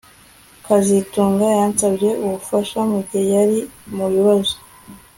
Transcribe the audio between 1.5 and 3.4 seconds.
yansabye ubufasha mugihe